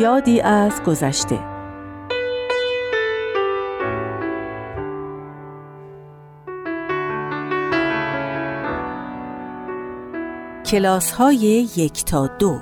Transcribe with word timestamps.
یادی 0.00 0.40
از 0.40 0.82
گذشته. 0.82 1.38
کلاس 10.66 11.12
های 11.12 11.36
یک 11.76 12.04
تا 12.04 12.26
دو. 12.26 12.60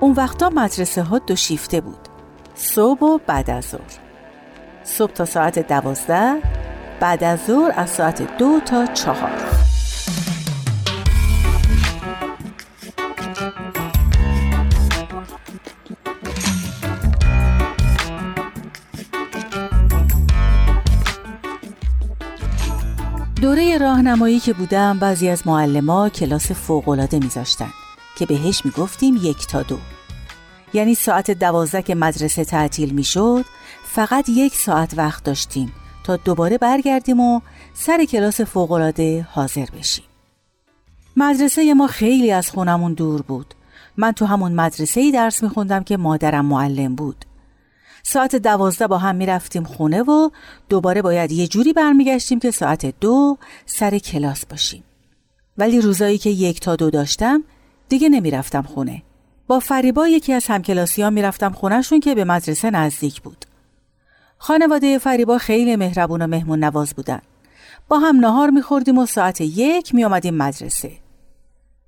اون 0.00 0.12
وقتا 0.12 0.50
مدرسه 0.50 1.02
ها 1.02 1.18
دو 1.18 1.36
شیفته 1.36 1.80
بود. 1.80 2.08
صبح 2.54 3.00
و 3.00 3.18
بعد 3.26 3.50
از 3.50 3.64
ظهر. 3.64 4.04
صبح 4.84 5.12
تا 5.12 5.24
ساعت 5.24 5.68
دوازده 5.68 6.53
بعد 7.00 7.24
از 7.24 7.40
ظهر 7.46 7.72
از 7.76 7.90
ساعت 7.90 8.38
دو 8.38 8.60
تا 8.60 8.86
چهار. 8.86 9.30
دوره 23.42 23.78
راهنمایی 23.78 24.40
که 24.40 24.52
بودم 24.52 24.98
بعضی 24.98 25.28
از 25.28 25.46
معلما 25.46 26.08
کلاس 26.08 26.52
فوقالعاده 26.52 27.18
میذاشتن 27.18 27.70
که 28.18 28.26
بهش 28.26 28.64
می‌گفتیم 28.64 29.18
یک 29.22 29.46
تا 29.46 29.62
دو. 29.62 29.78
یعنی 30.72 30.94
ساعت 30.94 31.30
دوازده 31.30 31.82
که 31.82 31.94
مدرسه 31.94 32.44
تعطیل 32.44 32.90
می‌شد 32.90 33.44
فقط 33.84 34.28
یک 34.28 34.56
ساعت 34.56 34.94
وقت 34.96 35.24
داشتیم. 35.24 35.72
تا 36.04 36.16
دوباره 36.16 36.58
برگردیم 36.58 37.20
و 37.20 37.40
سر 37.74 38.04
کلاس 38.04 38.40
فوقالعاده 38.40 39.26
حاضر 39.30 39.66
بشیم. 39.78 40.04
مدرسه 41.16 41.74
ما 41.74 41.86
خیلی 41.86 42.32
از 42.32 42.50
خونمون 42.50 42.94
دور 42.94 43.22
بود. 43.22 43.54
من 43.96 44.12
تو 44.12 44.26
همون 44.26 44.52
مدرسه 44.52 45.00
ای 45.00 45.12
درس 45.12 45.42
میخوندم 45.42 45.82
که 45.82 45.96
مادرم 45.96 46.46
معلم 46.46 46.94
بود. 46.94 47.24
ساعت 48.02 48.36
دوازده 48.36 48.86
با 48.86 48.98
هم 48.98 49.16
می‌رفتیم 49.16 49.64
خونه 49.64 50.02
و 50.02 50.30
دوباره 50.68 51.02
باید 51.02 51.32
یه 51.32 51.46
جوری 51.46 51.72
برمیگشتیم 51.72 52.38
که 52.38 52.50
ساعت 52.50 53.00
دو 53.00 53.38
سر 53.66 53.98
کلاس 53.98 54.46
باشیم. 54.46 54.84
ولی 55.58 55.80
روزایی 55.80 56.18
که 56.18 56.30
یک 56.30 56.60
تا 56.60 56.76
دو 56.76 56.90
داشتم 56.90 57.44
دیگه 57.88 58.08
نمی‌رفتم 58.08 58.62
خونه. 58.62 59.02
با 59.46 59.60
فریبا 59.60 60.08
یکی 60.08 60.32
از 60.32 60.46
همکلاسی 60.46 61.02
ها 61.02 61.10
می‌رفتم 61.10 61.52
خونهشون 61.52 62.00
که 62.00 62.14
به 62.14 62.24
مدرسه 62.24 62.70
نزدیک 62.70 63.22
بود. 63.22 63.44
خانواده 64.44 64.98
فریبا 64.98 65.38
خیلی 65.38 65.76
مهربون 65.76 66.22
و 66.22 66.26
مهمون 66.26 66.64
نواز 66.64 66.94
بودن. 66.94 67.20
با 67.88 67.98
هم 67.98 68.16
نهار 68.16 68.50
میخوردیم 68.50 68.98
و 68.98 69.06
ساعت 69.06 69.40
یک 69.40 69.94
میآمدیم 69.94 70.34
مدرسه. 70.34 70.92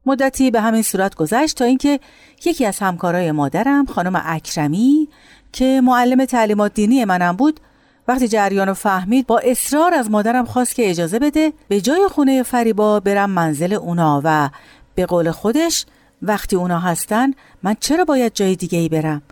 مدتی 0.06 0.50
به 0.50 0.60
همین 0.60 0.82
صورت 0.82 1.14
گذشت 1.14 1.56
تا 1.56 1.64
اینکه 1.64 2.00
یکی 2.44 2.66
از 2.66 2.78
همکارای 2.78 3.32
مادرم 3.32 3.86
خانم 3.86 4.22
اکرمی 4.24 5.08
که 5.52 5.80
معلم 5.84 6.24
تعلیمات 6.24 6.74
دینی 6.74 7.04
منم 7.04 7.36
بود 7.36 7.60
وقتی 8.08 8.28
جریان 8.28 8.68
رو 8.68 8.74
فهمید 8.74 9.26
با 9.26 9.38
اصرار 9.38 9.94
از 9.94 10.10
مادرم 10.10 10.44
خواست 10.44 10.74
که 10.74 10.90
اجازه 10.90 11.18
بده 11.18 11.52
به 11.68 11.80
جای 11.80 12.08
خونه 12.10 12.42
فریبا 12.42 13.00
برم 13.00 13.30
منزل 13.30 13.72
اونا 13.72 14.20
و 14.24 14.50
به 14.94 15.06
قول 15.06 15.30
خودش 15.30 15.86
وقتی 16.22 16.56
اونا 16.56 16.78
هستن 16.78 17.30
من 17.62 17.76
چرا 17.80 18.04
باید 18.04 18.34
جای 18.34 18.56
دیگه 18.56 18.78
ای 18.78 18.88
برم؟ 18.88 19.22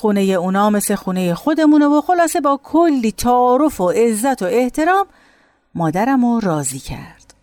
خونه 0.00 0.20
اونا 0.20 0.70
مثل 0.70 0.94
خونه 0.94 1.34
خودمونه 1.34 1.86
و 1.86 2.00
خلاصه 2.00 2.40
با 2.40 2.60
کلی 2.62 3.12
تعارف 3.12 3.80
و 3.80 3.90
عزت 3.90 4.42
و 4.42 4.44
احترام 4.44 5.06
مادرم 5.74 6.24
رو 6.24 6.40
راضی 6.40 6.78
کرد. 6.78 7.34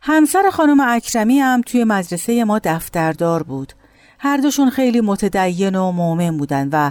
همسر 0.00 0.50
خانم 0.50 0.80
اکرمی 0.80 1.38
هم 1.38 1.60
توی 1.60 1.84
مدرسه 1.84 2.44
ما 2.44 2.58
دفتردار 2.58 3.42
بود. 3.42 3.72
هر 4.18 4.36
دوشون 4.36 4.70
خیلی 4.70 5.00
متدین 5.00 5.74
و 5.74 5.92
مؤمن 5.92 6.36
بودن 6.36 6.68
و 6.72 6.90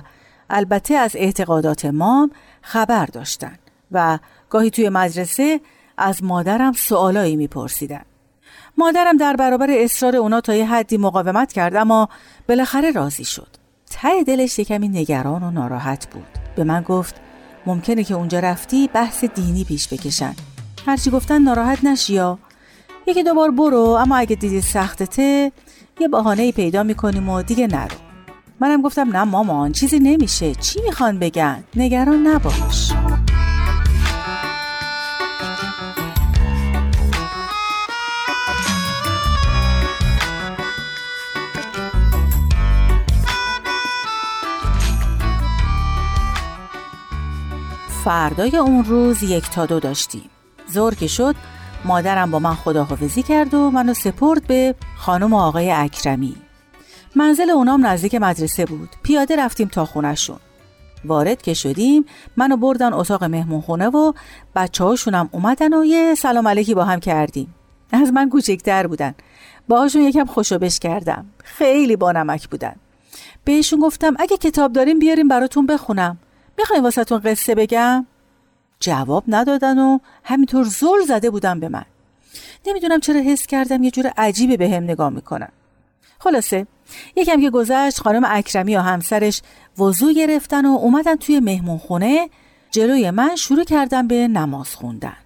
البته 0.49 0.95
از 0.95 1.15
اعتقادات 1.15 1.85
ما 1.85 2.29
خبر 2.61 3.05
داشتن 3.05 3.55
و 3.91 4.19
گاهی 4.49 4.69
توی 4.69 4.89
مدرسه 4.89 5.61
از 5.97 6.23
مادرم 6.23 6.73
سوالایی 6.73 7.35
میپرسیدن. 7.35 8.05
مادرم 8.77 9.17
در 9.17 9.35
برابر 9.35 9.67
اصرار 9.71 10.15
اونا 10.15 10.41
تا 10.41 10.55
یه 10.55 10.65
حدی 10.65 10.97
مقاومت 10.97 11.53
کرد 11.53 11.75
اما 11.75 12.09
بالاخره 12.47 12.91
راضی 12.91 13.25
شد. 13.25 13.60
ته 14.01 14.23
دلش 14.23 14.59
کمی 14.59 14.87
نگران 14.87 15.43
و 15.43 15.51
ناراحت 15.51 16.09
بود. 16.09 16.27
به 16.55 16.63
من 16.63 16.81
گفت 16.81 17.15
ممکنه 17.65 18.03
که 18.03 18.13
اونجا 18.13 18.39
رفتی 18.39 18.89
بحث 18.93 19.23
دینی 19.23 19.63
پیش 19.63 19.87
بکشن. 19.87 20.35
هرچی 20.85 21.09
گفتن 21.11 21.41
ناراحت 21.41 21.83
نشی 21.83 22.13
یا. 22.13 22.39
یکی 23.07 23.23
دوبار 23.23 23.51
برو 23.51 23.79
اما 23.79 24.17
اگه 24.17 24.35
دیدی 24.35 24.61
سختته 24.61 25.51
یه 25.99 26.07
بهانه 26.07 26.51
پیدا 26.51 26.83
می‌کنیم 26.83 27.29
و 27.29 27.41
دیگه 27.41 27.67
نرو. 27.67 27.95
منم 28.59 28.81
گفتم 28.81 29.17
نه 29.17 29.23
مامان 29.23 29.71
چیزی 29.71 29.99
نمیشه. 29.99 30.55
چی 30.55 30.81
می‌خوان 30.81 31.19
بگن؟ 31.19 31.63
نگران 31.75 32.27
نباش. 32.27 32.91
فردای 48.03 48.57
اون 48.57 48.85
روز 48.85 49.23
یک 49.23 49.49
تا 49.49 49.65
دو 49.65 49.79
داشتیم. 49.79 50.29
زور 50.67 50.95
که 50.95 51.07
شد 51.07 51.35
مادرم 51.85 52.31
با 52.31 52.39
من 52.39 52.55
خداحافظی 52.55 53.23
کرد 53.23 53.53
و 53.53 53.71
منو 53.71 53.93
سپرد 53.93 54.47
به 54.47 54.75
خانم 54.97 55.33
آقای 55.33 55.71
اکرمی. 55.71 56.35
منزل 57.15 57.49
اونام 57.49 57.85
نزدیک 57.85 58.15
مدرسه 58.15 58.65
بود. 58.65 58.89
پیاده 59.03 59.35
رفتیم 59.35 59.67
تا 59.67 59.85
خونشون 59.85 60.37
وارد 61.05 61.41
که 61.41 61.53
شدیم 61.53 62.05
منو 62.37 62.57
بردن 62.57 62.93
اتاق 62.93 63.23
مهمون 63.23 63.61
خونه 63.61 63.87
و 63.87 64.13
بچه 64.55 64.83
هاشونم 64.83 65.29
اومدن 65.31 65.73
و 65.73 65.85
یه 65.85 66.15
سلام 66.15 66.47
علیکی 66.47 66.73
با 66.73 66.83
هم 66.83 66.99
کردیم. 66.99 67.55
از 67.91 68.13
من 68.13 68.29
کوچکتر 68.29 68.87
بودن. 68.87 69.15
باهاشون 69.67 70.01
یکم 70.01 70.25
خوشوبش 70.25 70.79
کردم. 70.79 71.25
خیلی 71.43 71.95
با 71.95 72.11
نمک 72.11 72.49
بودن. 72.49 72.75
بهشون 73.45 73.79
گفتم 73.79 74.15
اگه 74.19 74.37
کتاب 74.37 74.73
داریم 74.73 74.99
بیاریم 74.99 75.27
براتون 75.27 75.65
بخونم. 75.65 76.17
می‌خواین 76.57 76.83
واسهتون 76.83 77.19
قصه 77.19 77.55
بگم؟ 77.55 78.05
جواب 78.79 79.23
ندادن 79.27 79.79
و 79.79 79.99
همینطور 80.23 80.65
زل 80.65 81.05
زده 81.07 81.29
بودن 81.29 81.59
به 81.59 81.69
من. 81.69 81.85
نمی‌دونم 82.65 82.99
چرا 82.99 83.19
حس 83.19 83.47
کردم 83.47 83.83
یه 83.83 83.91
جور 83.91 84.07
عجیبه 84.17 84.57
به 84.57 84.69
هم 84.69 84.83
نگاه 84.83 85.09
می‌کنن. 85.09 85.49
خلاصه 86.19 86.67
یکم 87.15 87.41
که 87.41 87.49
گذشت 87.49 87.99
خانم 88.01 88.23
اکرمی 88.25 88.75
و 88.75 88.79
همسرش 88.79 89.41
وضوع 89.77 90.13
گرفتن 90.13 90.65
و 90.65 90.69
اومدن 90.69 91.15
توی 91.15 91.39
مهمون 91.39 91.77
خونه 91.77 92.29
جلوی 92.71 93.11
من 93.11 93.35
شروع 93.35 93.63
کردم 93.63 94.07
به 94.07 94.27
نماز 94.27 94.75
خوندن. 94.75 95.17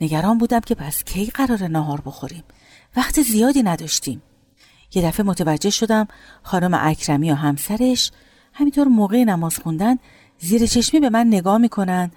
نگران 0.00 0.38
بودم 0.38 0.60
که 0.60 0.74
پس 0.74 1.04
کی 1.04 1.26
قرار 1.26 1.62
نهار 1.62 2.00
بخوریم. 2.06 2.44
وقت 2.96 3.22
زیادی 3.22 3.62
نداشتیم. 3.62 4.22
یه 4.94 5.02
دفعه 5.02 5.26
متوجه 5.26 5.70
شدم 5.70 6.08
خانم 6.42 6.74
اکرمی 6.74 7.30
و 7.30 7.34
همسرش 7.34 8.10
همینطور 8.52 8.88
موقع 8.88 9.24
نماز 9.24 9.58
خوندن 9.58 9.96
زیر 10.38 10.66
چشمی 10.66 11.00
به 11.00 11.10
من 11.10 11.26
نگاه 11.26 11.58
می‌کنن 11.58 12.10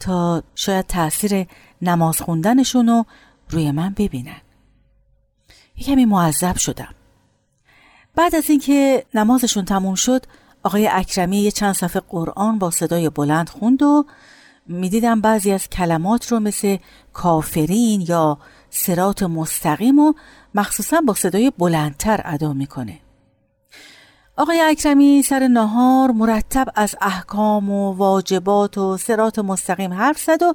تا 0.00 0.42
شاید 0.54 0.86
تاثیر 0.86 1.46
نماز 1.82 2.20
خوندنشون 2.20 2.88
رو 2.88 3.04
روی 3.50 3.70
من 3.70 3.94
ببینن. 3.96 4.40
یه 5.76 5.84
کمی 5.86 6.04
معذب 6.04 6.56
شدم. 6.56 6.94
بعد 8.14 8.34
از 8.34 8.50
اینکه 8.50 9.06
نمازشون 9.14 9.64
تموم 9.64 9.94
شد 9.94 10.24
آقای 10.62 10.88
اکرمی 10.88 11.36
یه 11.40 11.50
چند 11.50 11.74
صفحه 11.74 12.02
قرآن 12.08 12.58
با 12.58 12.70
صدای 12.70 13.10
بلند 13.10 13.48
خوند 13.48 13.82
و 13.82 14.06
می‌دیدم 14.66 15.20
بعضی 15.20 15.52
از 15.52 15.68
کلمات 15.68 16.32
رو 16.32 16.40
مثل 16.40 16.76
کافرین 17.12 18.00
یا 18.08 18.38
سرات 18.70 19.22
مستقیم 19.22 19.98
و 19.98 20.12
مخصوصا 20.54 21.00
با 21.00 21.14
صدای 21.14 21.52
بلندتر 21.58 22.20
ادا 22.24 22.52
می‌کنه. 22.52 22.98
آقای 24.38 24.60
اکرمی 24.60 25.22
سر 25.22 25.48
نهار 25.48 26.10
مرتب 26.10 26.66
از 26.74 26.96
احکام 27.00 27.70
و 27.70 27.92
واجبات 27.92 28.78
و 28.78 28.96
سرات 28.96 29.38
مستقیم 29.38 29.92
حرف 29.92 30.18
زد 30.20 30.42
و 30.42 30.54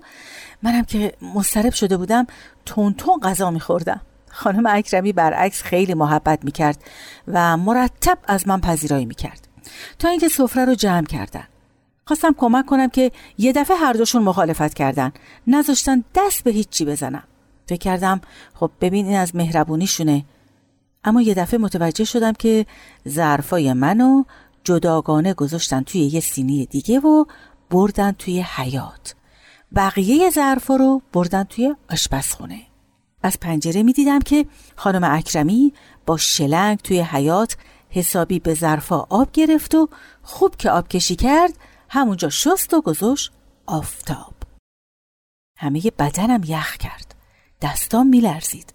منم 0.63 0.83
که 0.83 1.13
مسترب 1.35 1.74
شده 1.74 1.97
بودم 1.97 2.27
تون 2.65 2.94
تون 2.94 3.19
غذا 3.19 3.51
میخوردم. 3.51 4.01
خانم 4.30 4.65
اکرمی 4.65 5.13
برعکس 5.13 5.62
خیلی 5.62 5.94
محبت 5.94 6.39
می‌کرد 6.44 6.83
و 7.27 7.57
مرتب 7.57 8.18
از 8.27 8.47
من 8.47 8.62
پذیرایی 8.62 9.06
می‌کرد. 9.06 9.47
تا 10.00 10.09
اینکه 10.09 10.27
سفره 10.30 10.65
رو 10.65 10.75
جمع 10.75 11.06
کردن. 11.06 11.44
خواستم 12.06 12.35
کمک 12.38 12.65
کنم 12.65 12.89
که 12.89 13.12
یه 13.38 13.53
دفعه 13.53 13.77
هر 13.77 13.94
دوشون 13.94 14.24
مخالفت 14.24 14.74
کردن. 14.74 15.12
نذاشتن 15.47 16.03
دست 16.15 16.44
به 16.44 16.51
هیچی 16.51 16.85
بزنم. 16.85 17.24
فکر 17.68 17.80
کردم 17.80 18.21
خب 18.53 18.71
ببین 18.81 19.06
این 19.06 19.18
از 19.18 19.35
مهربونیشونه. 19.35 20.25
اما 21.04 21.22
یه 21.22 21.34
دفعه 21.34 21.60
متوجه 21.60 22.04
شدم 22.04 22.34
که 22.34 22.66
ظرفای 23.08 23.74
منو 23.74 24.24
جداگانه 24.64 25.34
گذاشتن 25.34 25.82
توی 25.82 26.02
یه 26.02 26.20
سینی 26.20 26.66
دیگه 26.66 27.00
و 27.00 27.26
بردن 27.70 28.12
توی 28.12 28.42
حیات 28.42 29.16
بقیه 29.76 30.30
ظرفا 30.30 30.76
رو 30.76 31.02
بردن 31.14 31.44
توی 31.44 31.76
آشپزخونه. 31.90 32.62
از 33.24 33.40
پنجره 33.40 33.84
می 33.84 33.94
دیدم 33.94 34.20
که 34.20 34.46
خانم 34.76 35.04
اکرمی 35.04 35.74
با 36.06 36.18
شلنگ 36.18 36.78
توی 36.78 37.00
حیات 37.02 37.58
حسابی 37.90 38.40
به 38.40 38.54
ظرفا 38.54 39.00
آب 39.10 39.32
گرفت 39.32 39.76
و 39.76 39.90
خوب 40.22 40.56
که 40.56 40.70
آب 40.72 40.88
کشی 40.88 41.16
کرد 41.16 41.54
همونجا 41.90 42.30
شست 42.30 42.74
و 42.74 42.82
گذاشت 42.82 43.32
آفتاب. 43.66 44.34
همه 45.58 45.82
بدنم 46.00 46.42
یخ 46.46 46.78
کرد. 46.78 47.16
دستام 47.62 48.08
میلرزید. 48.08 48.74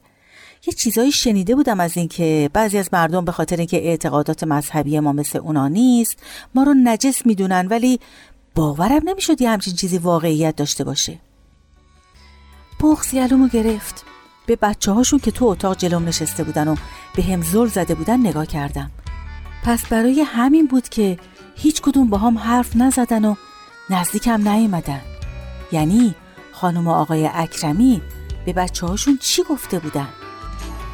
یه 0.68 0.74
چیزایی 0.74 1.12
شنیده 1.12 1.54
بودم 1.54 1.80
از 1.80 1.96
اینکه 1.96 2.50
بعضی 2.52 2.78
از 2.78 2.88
مردم 2.92 3.24
به 3.24 3.32
خاطر 3.32 3.56
اینکه 3.56 3.76
اعتقادات 3.76 4.44
مذهبی 4.44 5.00
ما 5.00 5.12
مثل 5.12 5.38
اونا 5.38 5.68
نیست 5.68 6.18
ما 6.54 6.62
رو 6.62 6.74
نجس 6.74 7.26
می‌دونن 7.26 7.66
ولی 7.66 8.00
باورم 8.54 9.02
نمی‌شد 9.04 9.40
یه 9.40 9.50
همچین 9.50 9.74
چیزی 9.74 9.98
واقعیت 9.98 10.56
داشته 10.56 10.84
باشه. 10.84 11.18
بغز 12.80 13.14
یلومو 13.14 13.48
گرفت. 13.48 14.04
به 14.46 14.56
بچه 14.56 14.92
هاشون 14.92 15.18
که 15.18 15.30
تو 15.30 15.44
اتاق 15.44 15.76
جلوم 15.76 16.04
نشسته 16.04 16.44
بودن 16.44 16.68
و 16.68 16.76
به 17.16 17.22
هم 17.22 17.42
زل 17.42 17.66
زده 17.66 17.94
بودن 17.94 18.20
نگاه 18.20 18.46
کردم. 18.46 18.90
پس 19.64 19.86
برای 19.86 20.20
همین 20.20 20.66
بود 20.66 20.88
که 20.88 21.18
هیچ 21.56 21.82
کدوم 21.82 22.10
با 22.10 22.18
هم 22.18 22.38
حرف 22.38 22.76
نزدن 22.76 23.24
و 23.24 23.34
نزدیکم 23.90 24.48
نیومدن. 24.48 25.00
یعنی 25.72 26.14
خانم 26.52 26.88
و 26.88 26.90
آقای 26.90 27.30
اکرمی 27.34 28.02
به 28.46 28.52
بچه 28.52 28.86
هاشون 28.86 29.18
چی 29.22 29.42
گفته 29.42 29.78
بودن؟ 29.78 30.08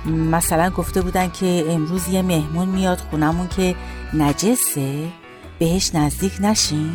مثلا 0.06 0.70
گفته 0.70 1.02
بودن 1.02 1.30
که 1.30 1.64
امروز 1.68 2.08
یه 2.08 2.22
مهمون 2.22 2.68
میاد 2.68 2.98
خونمون 2.98 3.48
که 3.48 3.74
نجسه. 4.14 5.08
بهش 5.58 5.94
نزدیک 5.94 6.32
نشین. 6.40 6.92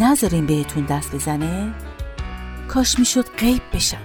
نذارین 0.00 0.46
بهتون 0.46 0.84
دست 0.84 1.14
بزنه. 1.14 1.74
کاش 2.68 2.98
می‌شد 2.98 3.26
غیب 3.38 3.62
بشم. 3.74 3.96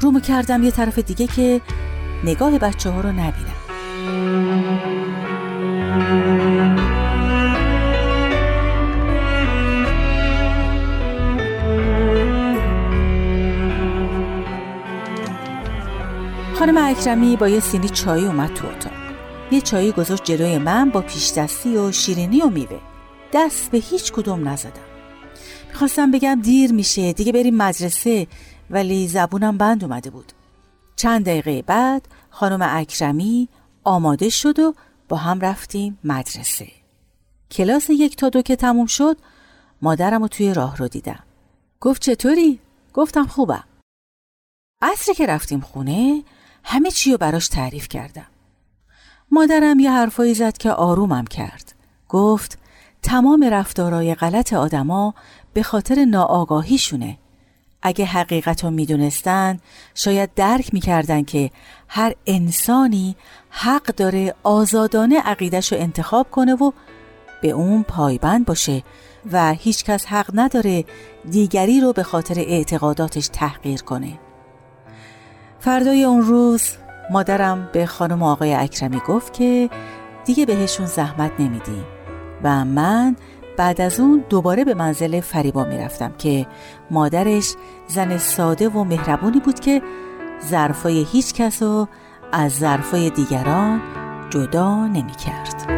رومو 0.00 0.20
کردم 0.20 0.62
یه 0.62 0.70
طرف 0.70 0.98
دیگه 0.98 1.26
که 1.26 1.60
نگاه 2.24 2.58
بچه 2.58 2.90
ها 2.90 3.00
رو 3.00 3.12
نبینم. 3.12 3.62
خانم 16.62 16.76
اکرمی 16.90 17.36
با 17.36 17.48
یه 17.48 17.60
سینی 17.60 17.88
چای 17.88 18.26
اومد 18.26 18.54
تو 18.54 18.66
اتاق. 18.66 18.92
یه 19.50 19.60
چایی 19.60 19.92
گذاشت 19.92 20.24
جلوی 20.24 20.58
من 20.58 20.90
با 20.90 21.00
پیش 21.00 21.32
دستی 21.32 21.76
و 21.76 21.92
شیرینی 21.92 22.40
و 22.40 22.48
میوه. 22.48 22.80
دست 23.32 23.70
به 23.70 23.78
هیچ 23.78 24.12
کدوم 24.12 24.48
نزدم. 24.48 24.80
می‌خواستم 25.68 26.10
بگم 26.10 26.40
دیر 26.42 26.72
میشه 26.72 27.12
دیگه 27.12 27.32
بریم 27.32 27.56
مدرسه 27.56 28.26
ولی 28.70 29.08
زبونم 29.08 29.58
بند 29.58 29.84
اومده 29.84 30.10
بود. 30.10 30.32
چند 30.96 31.24
دقیقه 31.24 31.62
بعد 31.62 32.08
خانم 32.30 32.68
اکرمی 32.70 33.48
آماده 33.84 34.28
شد 34.28 34.58
و 34.58 34.74
با 35.08 35.16
هم 35.16 35.40
رفتیم 35.40 35.98
مدرسه. 36.04 36.68
کلاس 37.50 37.90
یک 37.90 38.16
تا 38.16 38.28
دو 38.28 38.42
که 38.42 38.56
تموم 38.56 38.86
شد 38.86 39.16
مادرم 39.82 40.22
رو 40.22 40.28
توی 40.28 40.54
راه 40.54 40.76
رو 40.76 40.88
دیدم. 40.88 41.22
گفت 41.80 42.02
چطوری؟ 42.02 42.58
گفتم 42.94 43.26
خوبم. 43.26 43.64
عصری 44.82 45.14
که 45.14 45.26
رفتیم 45.26 45.60
خونه 45.60 46.22
همه 46.64 46.90
چی 46.90 47.12
رو 47.12 47.18
براش 47.18 47.48
تعریف 47.48 47.88
کردم. 47.88 48.26
مادرم 49.30 49.80
یه 49.80 49.90
حرفایی 49.90 50.34
زد 50.34 50.58
که 50.58 50.70
آرومم 50.70 51.24
کرد. 51.24 51.74
گفت 52.08 52.58
تمام 53.02 53.44
رفتارای 53.44 54.14
غلط 54.14 54.52
آدما 54.52 55.14
به 55.52 55.62
خاطر 55.62 56.04
ناآگاهیشونه. 56.04 57.18
اگه 57.82 58.04
حقیقت 58.04 58.64
رو 58.64 58.70
می‌دونستن 58.70 59.58
شاید 59.94 60.34
درک 60.34 60.74
می‌کردن 60.74 61.22
که 61.22 61.50
هر 61.88 62.14
انسانی 62.26 63.16
حق 63.50 63.84
داره 63.84 64.34
آزادانه 64.42 65.20
عقیدش 65.20 65.72
رو 65.72 65.78
انتخاب 65.78 66.30
کنه 66.30 66.54
و 66.54 66.72
به 67.42 67.50
اون 67.50 67.82
پایبند 67.82 68.46
باشه 68.46 68.82
و 69.32 69.52
هیچکس 69.52 70.06
حق 70.06 70.30
نداره 70.34 70.84
دیگری 71.30 71.80
رو 71.80 71.92
به 71.92 72.02
خاطر 72.02 72.40
اعتقاداتش 72.40 73.28
تحقیر 73.28 73.82
کنه. 73.82 74.18
فردای 75.64 76.04
اون 76.04 76.22
روز 76.22 76.62
مادرم 77.10 77.68
به 77.72 77.86
خانم 77.86 78.22
آقای 78.22 78.54
اکرمی 78.54 79.00
گفت 79.08 79.32
که 79.32 79.70
دیگه 80.24 80.46
بهشون 80.46 80.86
زحمت 80.86 81.32
نمیدیم 81.38 81.84
و 82.42 82.64
من 82.64 83.16
بعد 83.56 83.80
از 83.80 84.00
اون 84.00 84.24
دوباره 84.28 84.64
به 84.64 84.74
منزل 84.74 85.20
فریبا 85.20 85.64
می‌رفتم 85.64 86.12
که 86.18 86.46
مادرش 86.90 87.54
زن 87.88 88.18
ساده 88.18 88.68
و 88.68 88.84
مهربونی 88.84 89.40
بود 89.40 89.60
که 89.60 89.82
ظرفای 90.50 91.06
هیچ 91.12 91.34
کس 91.34 91.62
رو 91.62 91.88
از 92.32 92.52
ظرفای 92.52 93.10
دیگران 93.10 93.82
جدا 94.30 94.86
نمی 94.86 95.12
کرد. 95.12 95.71